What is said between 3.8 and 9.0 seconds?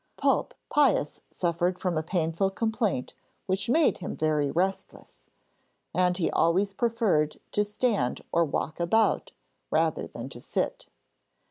him very restless, and he always preferred to stand or walk